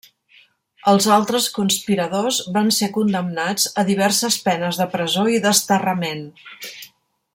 [0.91, 6.25] Els altres conspiradors van ser condemnats a diverses penes de presó i desterrament.